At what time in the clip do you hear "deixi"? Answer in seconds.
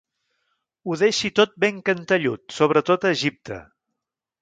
1.01-1.31